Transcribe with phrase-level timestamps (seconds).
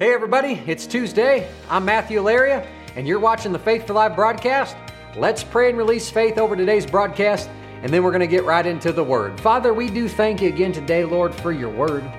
[0.00, 1.46] Hey, everybody, it's Tuesday.
[1.68, 2.66] I'm Matthew Allaria,
[2.96, 4.74] and you're watching the Faith for Life broadcast.
[5.14, 7.50] Let's pray and release faith over today's broadcast,
[7.82, 9.38] and then we're going to get right into the Word.
[9.38, 12.10] Father, we do thank you again today, Lord, for your Word.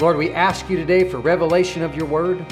[0.00, 2.46] Lord, we ask you today for revelation of your Word.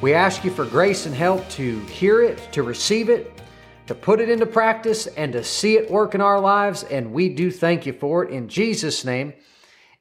[0.00, 3.38] We ask you for grace and help to hear it, to receive it,
[3.86, 7.28] to put it into practice, and to see it work in our lives, and we
[7.28, 8.30] do thank you for it.
[8.32, 9.34] In Jesus' name,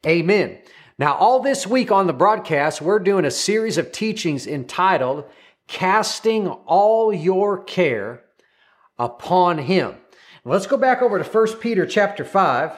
[0.06, 0.58] amen.
[1.00, 5.24] Now, all this week on the broadcast, we're doing a series of teachings entitled
[5.66, 8.22] Casting All Your Care
[8.98, 9.96] Upon Him.
[10.44, 12.74] Let's go back over to 1 Peter chapter 5,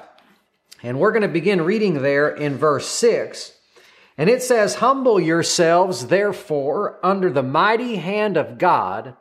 [0.83, 3.53] and we're going to begin reading there in verse 6.
[4.19, 9.15] And it says, Humble yourselves, therefore, under the mighty hand of God,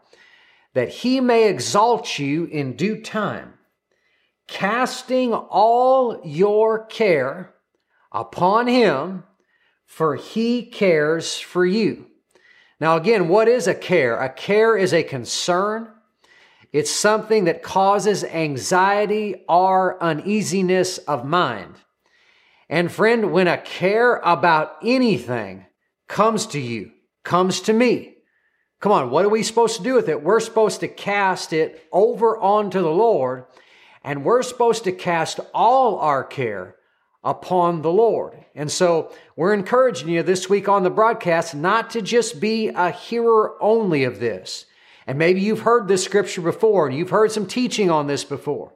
[0.74, 3.54] that he may exalt you in due time,
[4.46, 7.54] casting all your care
[8.12, 9.24] upon him,
[9.86, 12.06] for he cares for you.
[12.80, 14.18] Now, again, what is a care?
[14.18, 15.88] A care is a concern.
[16.72, 21.74] It's something that causes anxiety or uneasiness of mind.
[22.68, 25.66] And friend, when a care about anything
[26.06, 26.92] comes to you,
[27.24, 28.14] comes to me,
[28.78, 30.22] come on, what are we supposed to do with it?
[30.22, 33.44] We're supposed to cast it over onto the Lord,
[34.04, 36.76] and we're supposed to cast all our care
[37.22, 38.44] upon the Lord.
[38.54, 42.90] And so we're encouraging you this week on the broadcast not to just be a
[42.90, 44.66] hearer only of this.
[45.06, 48.72] And maybe you've heard this scripture before and you've heard some teaching on this before.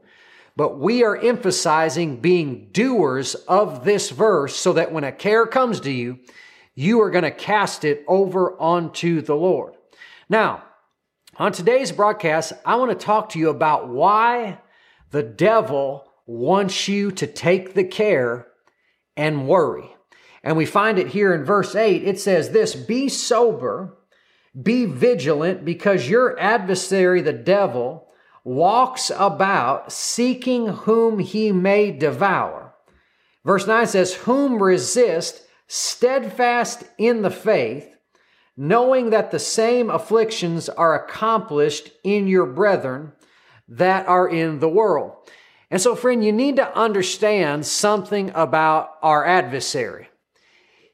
[0.56, 5.80] But we are emphasizing being doers of this verse so that when a care comes
[5.80, 6.18] to you,
[6.74, 9.74] you are going to cast it over onto the Lord.
[10.28, 10.64] Now,
[11.36, 14.58] on today's broadcast, I want to talk to you about why
[15.10, 18.46] the devil wants you to take the care
[19.16, 19.90] and worry.
[20.42, 22.04] And we find it here in verse 8.
[22.04, 23.96] It says this Be sober,
[24.60, 28.08] be vigilant, because your adversary, the devil,
[28.44, 32.74] walks about seeking whom he may devour.
[33.44, 37.96] Verse 9 says, Whom resist, steadfast in the faith,
[38.56, 43.12] knowing that the same afflictions are accomplished in your brethren
[43.66, 45.12] that are in the world.
[45.74, 50.06] And so, friend, you need to understand something about our adversary.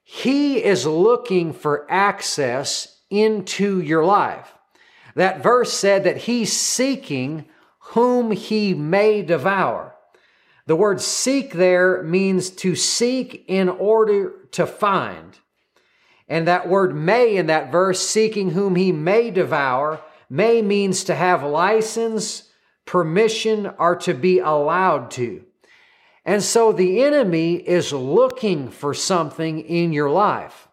[0.03, 4.55] He is looking for access into your life.
[5.17, 7.45] That verse said that he's seeking
[7.79, 9.95] whom he may devour.
[10.65, 15.39] The word seek there means to seek in order to find.
[16.27, 21.15] And that word may in that verse, seeking whom he may devour, may means to
[21.15, 22.50] have license,
[22.91, 25.45] permission or to be allowed to.
[26.25, 30.67] And so the enemy is looking for something in your life.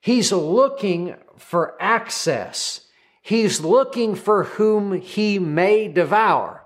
[0.00, 2.86] He's looking for access.
[3.20, 6.64] He's looking for whom he may devour.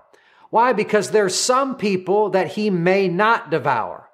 [0.51, 0.71] Why?
[0.71, 4.09] Because there's some people that he may not devour.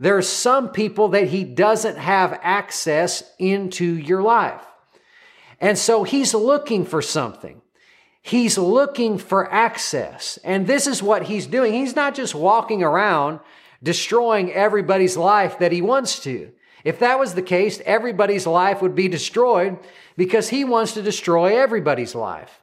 [0.00, 4.64] There's some people that he doesn't have access into your life.
[5.60, 7.60] And so he's looking for something.
[8.26, 10.38] He's looking for access.
[10.42, 11.74] And this is what he's doing.
[11.74, 13.40] He's not just walking around
[13.82, 16.50] destroying everybody's life that he wants to.
[16.84, 19.78] If that was the case, everybody's life would be destroyed
[20.16, 22.62] because he wants to destroy everybody's life.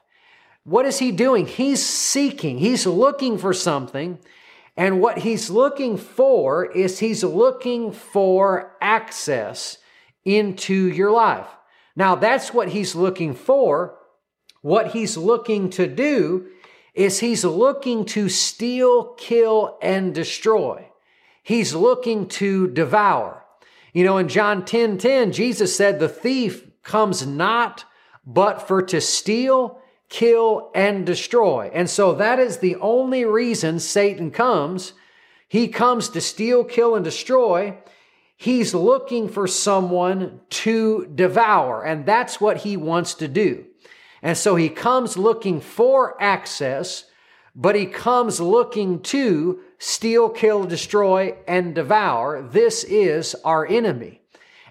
[0.64, 1.46] What is he doing?
[1.46, 4.18] He's seeking, he's looking for something.
[4.76, 9.78] And what he's looking for is he's looking for access
[10.24, 11.46] into your life.
[11.94, 13.96] Now, that's what he's looking for
[14.62, 16.48] what he's looking to do
[16.94, 20.88] is he's looking to steal, kill, and destroy.
[21.42, 23.44] He's looking to devour.
[23.92, 27.84] You know, in John 10 10, Jesus said, The thief comes not
[28.24, 31.70] but for to steal, kill, and destroy.
[31.74, 34.92] And so that is the only reason Satan comes.
[35.48, 37.78] He comes to steal, kill, and destroy.
[38.36, 43.66] He's looking for someone to devour, and that's what he wants to do.
[44.22, 47.04] And so he comes looking for access,
[47.54, 52.40] but he comes looking to steal, kill, destroy, and devour.
[52.40, 54.22] This is our enemy.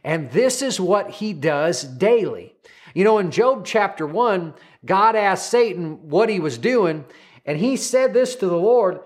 [0.03, 2.55] And this is what he does daily.
[2.93, 4.53] You know, in Job chapter 1,
[4.85, 7.05] God asked Satan what he was doing,
[7.45, 9.01] and he said this to the Lord.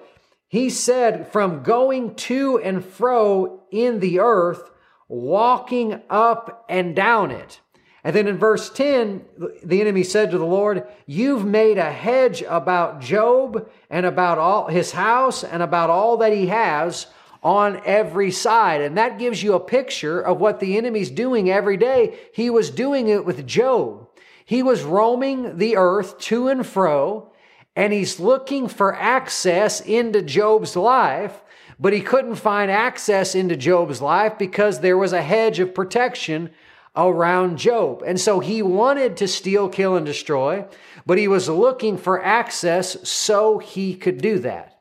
[0.48, 4.69] He said, From going to and fro in the earth,
[5.07, 7.59] walking up and down it.
[8.05, 9.25] And then in verse 10,
[9.63, 14.67] the enemy said to the Lord, You've made a hedge about Job and about all
[14.67, 17.07] his house and about all that he has.
[17.41, 18.81] on every side.
[18.81, 22.17] And that gives you a picture of what the enemy's doing every day.
[22.33, 24.07] He was doing it with Job.
[24.43, 27.31] He was roaming the earth to and fro,
[27.75, 31.43] and he's looking for access into Job's life,
[31.79, 36.49] but he couldn't find access into Job's life because there was a hedge of protection
[36.95, 38.03] around Job.
[38.06, 40.65] And so he wanted to steal, kill, and destroy,
[41.06, 44.80] but he was looking for access so he could do that.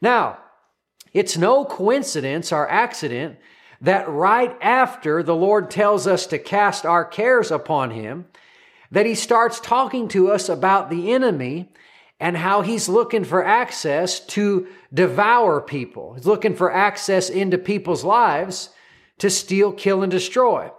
[0.00, 0.38] Now,
[1.12, 3.38] it's no coincidence or accident
[3.82, 8.26] that right after the Lord tells us to cast our cares upon Him,
[8.90, 11.72] that He starts talking to us about the enemy
[12.20, 16.14] and how He's looking for access to devour people.
[16.14, 18.70] He's looking for access into people's lives
[19.18, 20.70] to steal, kill, and destroy.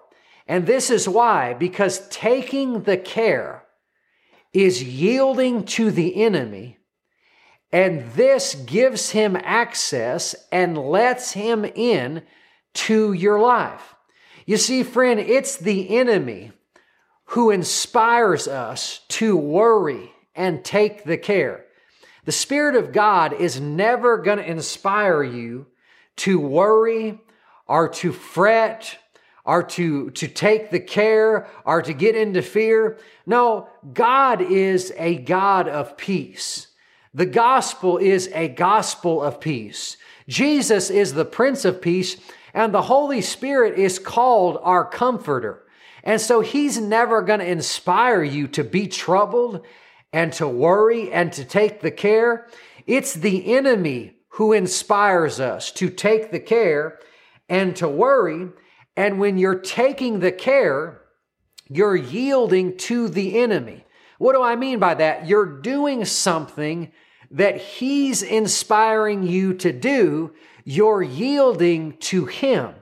[0.47, 3.63] And this is why, because taking the care
[4.51, 6.77] is yielding to the enemy
[7.73, 12.21] and this gives him access and lets him in
[12.75, 13.95] to your life.
[14.45, 16.51] You see, friend, it's the enemy
[17.25, 21.65] who inspires us to worry and take the care.
[22.25, 25.65] The Spirit of God is never going to inspire you
[26.17, 27.19] to worry
[27.65, 28.99] or to fret
[29.45, 32.97] or to, to take the care are to get into fear.
[33.25, 36.67] No, God is a God of peace.
[37.13, 39.97] The gospel is a gospel of peace.
[40.27, 42.17] Jesus is the Prince of Peace,
[42.53, 45.63] and the Holy Spirit is called our comforter.
[46.03, 49.65] And so he's never going to inspire you to be troubled
[50.11, 52.47] and to worry and to take the care.
[52.85, 56.99] It's the enemy who inspires us to take the care
[57.47, 58.49] and to worry.
[58.95, 61.01] And when you're taking the care,
[61.69, 63.85] you're yielding to the enemy.
[64.19, 65.27] What do I mean by that?
[65.27, 66.91] You're doing something
[67.31, 72.75] that He's inspiring you to do, you're yielding to Him.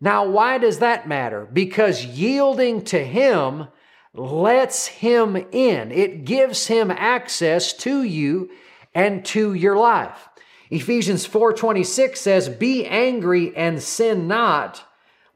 [0.00, 1.48] Now, why does that matter?
[1.50, 3.68] Because yielding to Him
[4.14, 5.90] lets Him in.
[5.90, 8.50] It gives Him access to you
[8.94, 10.28] and to your life.
[10.70, 14.84] Ephesians 4:26 says, "Be angry and sin not.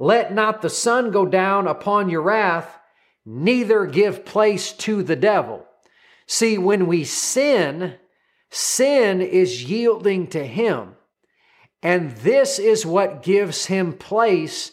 [0.03, 2.79] Let not the sun go down upon your wrath,
[3.25, 5.65] neither give place to the devil."
[6.27, 7.95] See, when we sin,
[8.55, 10.95] Sin is yielding to Him.
[11.83, 14.73] And this is what gives Him place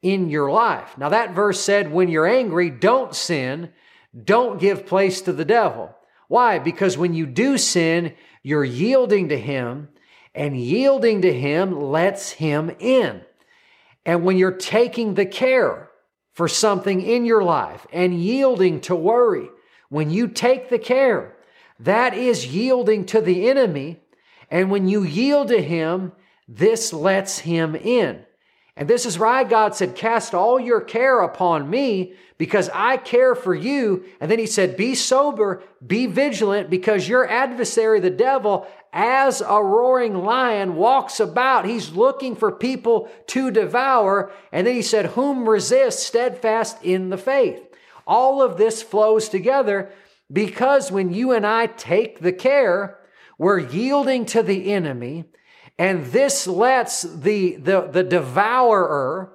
[0.00, 0.96] in your life.
[0.96, 3.70] Now, that verse said, when you're angry, don't sin,
[4.24, 5.94] don't give place to the devil.
[6.28, 6.58] Why?
[6.58, 9.90] Because when you do sin, you're yielding to Him,
[10.34, 13.20] and yielding to Him lets Him in.
[14.08, 15.90] And when you're taking the care
[16.32, 19.50] for something in your life and yielding to worry,
[19.90, 21.36] when you take the care,
[21.80, 24.00] that is yielding to the enemy.
[24.50, 26.12] And when you yield to him,
[26.48, 28.24] this lets him in.
[28.78, 33.34] And this is why God said, Cast all your care upon me because I care
[33.34, 34.06] for you.
[34.20, 39.62] And then he said, Be sober, be vigilant because your adversary, the devil, as a
[39.62, 41.66] roaring lion walks about.
[41.66, 44.32] He's looking for people to devour.
[44.52, 47.62] And then he said, Whom resist steadfast in the faith.
[48.06, 49.92] All of this flows together
[50.32, 52.98] because when you and I take the care,
[53.38, 55.24] we're yielding to the enemy,
[55.78, 59.32] and this lets the, the, the devourer,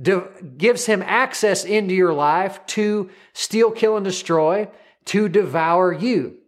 [0.00, 4.68] de- gives him access into your life to steal, kill, and destroy,
[5.06, 6.38] to devour you.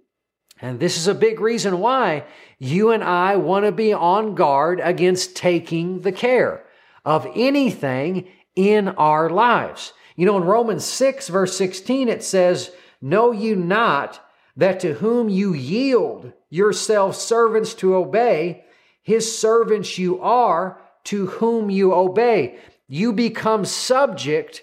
[0.61, 2.25] And this is a big reason why
[2.59, 6.65] you and I want to be on guard against taking the care
[7.05, 9.93] of anything in our lives.
[10.17, 12.71] You know, in Romans 6, verse 16, it says,
[13.01, 14.21] Know you not
[14.57, 18.65] that to whom you yield yourselves servants to obey,
[19.03, 22.59] his servants you are to whom you obey.
[22.87, 24.63] You become subject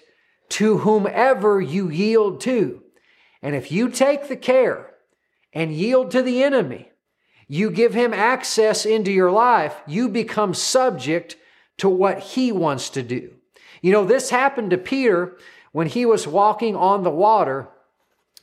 [0.50, 2.82] to whomever you yield to.
[3.42, 4.91] And if you take the care
[5.52, 6.90] and yield to the enemy,
[7.48, 11.36] you give him access into your life, you become subject
[11.78, 13.34] to what he wants to do.
[13.80, 15.36] You know, this happened to Peter
[15.72, 17.68] when he was walking on the water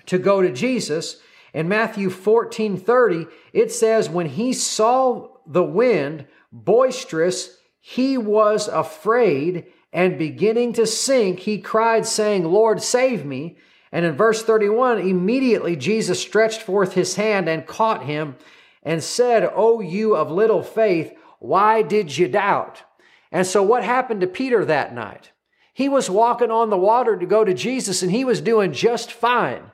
[0.07, 1.17] to go to Jesus.
[1.53, 9.65] In Matthew 14 30, it says, When he saw the wind boisterous, he was afraid,
[9.91, 13.57] and beginning to sink, he cried, saying, Lord, save me.
[13.91, 18.35] And in verse 31, immediately Jesus stretched forth his hand and caught him
[18.83, 22.83] and said, O you of little faith, why did you doubt?
[23.31, 25.31] And so, what happened to Peter that night?
[25.73, 29.11] He was walking on the water to go to Jesus, and he was doing just
[29.11, 29.71] fine.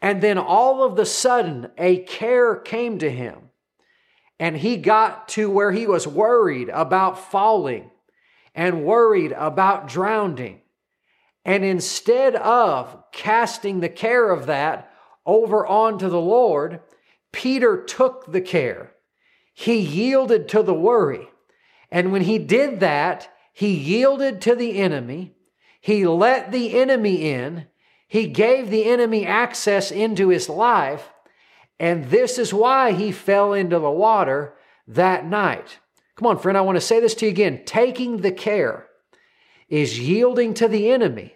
[0.00, 3.50] And then all of the sudden, a care came to him.
[4.42, 7.88] and he got to where he was worried about falling
[8.56, 10.61] and worried about drowning.
[11.44, 14.92] And instead of casting the care of that
[15.26, 16.80] over onto the Lord,
[17.32, 18.92] Peter took the care.
[19.52, 21.28] He yielded to the worry.
[21.90, 25.34] And when he did that, he yielded to the enemy.
[25.80, 27.66] He let the enemy in.
[28.06, 31.10] He gave the enemy access into his life.
[31.78, 34.54] And this is why he fell into the water
[34.86, 35.80] that night.
[36.14, 37.62] Come on, friend, I want to say this to you again.
[37.64, 38.86] Taking the care
[39.72, 41.34] is yielding to the enemy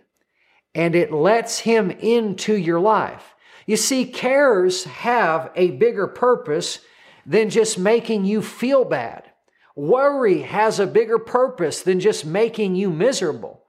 [0.75, 3.35] and it lets him into your life.
[3.64, 6.81] You see, cares have a bigger purpose
[7.25, 9.25] than just making you feel bad.
[9.75, 13.64] Worry has a bigger purpose than just making you miserable.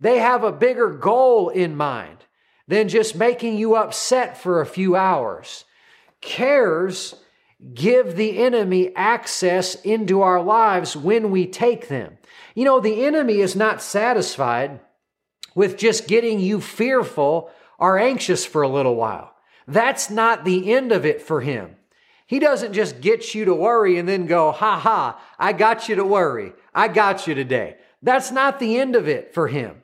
[0.00, 2.18] They have a bigger goal in mind
[2.66, 5.64] than just making you upset for a few hours.
[6.20, 7.14] Cares
[7.72, 12.18] give the enemy access into our lives when we take them.
[12.54, 14.80] You know, the enemy is not satisfied
[15.54, 19.34] with just getting you fearful or anxious for a little while.
[19.66, 21.76] That's not the end of it for him.
[22.26, 25.96] He doesn't just get you to worry and then go, ha ha, I got you
[25.96, 26.52] to worry.
[26.74, 27.76] I got you today.
[28.02, 29.82] That's not the end of it for him.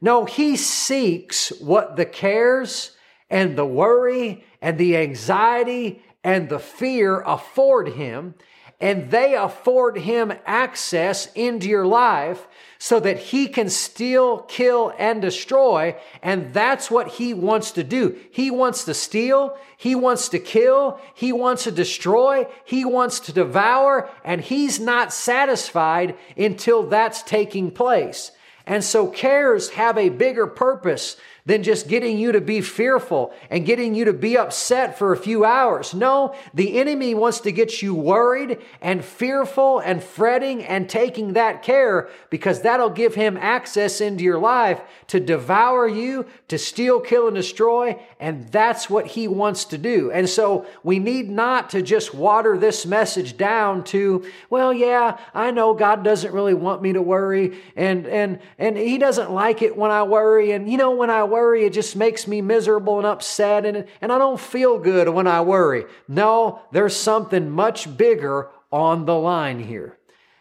[0.00, 2.96] No, he seeks what the cares
[3.30, 8.34] and the worry and the anxiety and the fear afford him,
[8.80, 12.48] and they afford him access into your life
[12.78, 15.94] so that he can steal, kill, and destroy.
[16.20, 18.18] And that's what he wants to do.
[18.32, 23.32] He wants to steal, he wants to kill, he wants to destroy, he wants to
[23.32, 28.32] devour, and he's not satisfied until that's taking place.
[28.66, 33.66] And so cares have a bigger purpose than just getting you to be fearful and
[33.66, 35.92] getting you to be upset for a few hours.
[35.92, 41.62] No, the enemy wants to get you worried and fearful and fretting and taking that
[41.62, 47.26] care because that'll give him access into your life to devour you, to steal, kill,
[47.26, 48.00] and destroy.
[48.20, 50.12] And that's what he wants to do.
[50.12, 55.50] And so we need not to just water this message down to, well, yeah, I
[55.50, 59.76] know God doesn't really want me to worry and, and, and he doesn't like it
[59.76, 60.52] when I worry.
[60.52, 64.12] And you know, when I worry, it just makes me miserable and upset, and, and
[64.12, 65.86] I don't feel good when I worry.
[66.06, 69.98] No, there's something much bigger on the line here.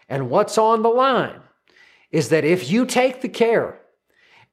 [0.07, 1.41] And what's on the line
[2.11, 3.79] is that if you take the care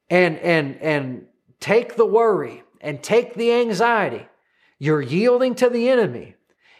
[0.09, 1.27] and, and, and
[1.59, 4.25] take the worry and take the anxiety,
[4.79, 6.35] you're yielding to the enemy,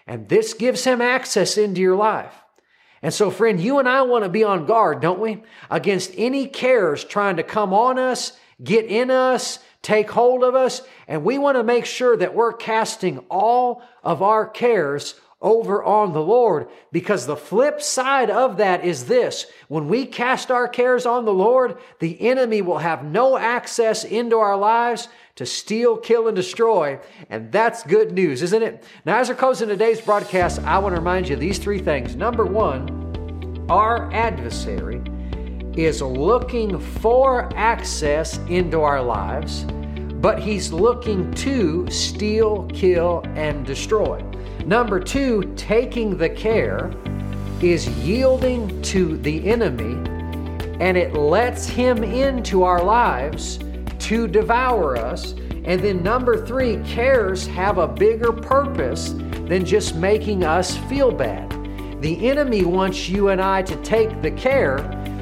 [0.07, 2.33] and this gives him access into your life.
[3.01, 5.43] And so, friend, you and I want to be on guard, don't we?
[5.69, 10.81] Against any cares trying to come on us get in us, take hold of us,
[11.07, 16.11] and we want to make sure that we're casting all of our cares over on
[16.11, 19.45] the Lord because the flip side of that is this.
[19.69, 24.37] When we cast our cares on the Lord, the enemy will have no access into
[24.37, 26.99] our lives to steal, kill, and destroy.
[27.29, 28.83] And that's good news, isn't it?
[29.05, 32.17] Now, as we're closing today's broadcast, I want to remind you these three things.
[32.17, 35.01] Number one, our adversary
[35.86, 39.63] is looking for access into our lives,
[40.21, 44.21] but he's looking to steal, kill, and destroy.
[44.65, 46.91] Number two, taking the care
[47.62, 49.95] is yielding to the enemy
[50.79, 53.59] and it lets him into our lives
[54.00, 55.33] to devour us.
[55.65, 59.09] And then number three, cares have a bigger purpose
[59.45, 61.50] than just making us feel bad.
[62.01, 64.77] The enemy wants you and I to take the care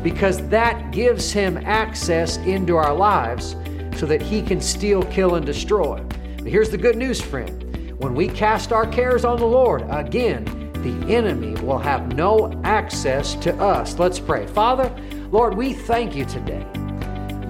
[0.08, 3.58] because that gives him access into our lives
[3.98, 6.02] so that he can steal, kill, and destroy.
[6.38, 7.94] But here's the good news, friend.
[8.00, 10.46] When we cast our cares on the Lord, again,
[10.76, 14.00] the enemy will have no access to us.
[14.00, 14.48] Let's pray.
[14.48, 14.96] Father,
[15.30, 16.66] Lord, we thank you today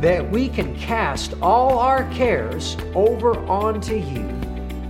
[0.02, 4.26] that we can cast all our cares over onto you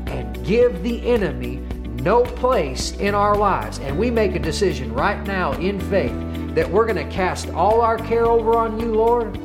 [0.07, 1.57] and give the enemy
[2.01, 3.79] no place in our lives.
[3.79, 6.26] And we make a decision right now in faith
[6.57, 9.37] that we're going to cast all our care over on you, Lord.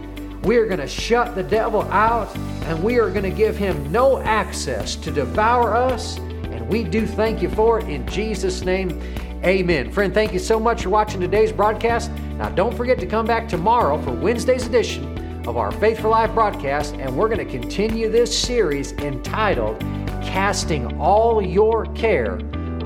[0.47, 3.93] We are going to shut the devil out and we are going to give him
[3.93, 6.17] no access to devour us.
[6.17, 8.99] And we do thank you for it in Jesus' name.
[9.45, 9.93] Amen.
[9.93, 12.11] Friend, thank you so much for watching today's broadcast.
[12.39, 16.33] Now, don't forget to come back tomorrow for Wednesday's edition of our Faith for Life
[16.33, 19.79] broadcast, and we're going to continue this series entitled
[20.23, 22.37] Casting All Your Care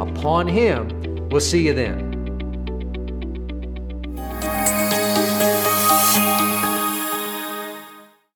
[0.00, 1.28] Upon Him.
[1.28, 2.05] We'll see you then.